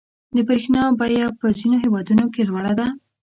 [0.35, 2.87] •د برېښنا بیه په ځینو هېوادونو کې لوړه ده.